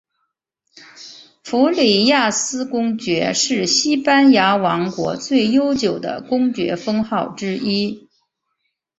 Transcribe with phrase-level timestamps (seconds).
[1.43, 8.09] 弗里亚斯公爵是西班牙王国最悠久的公爵封号之一。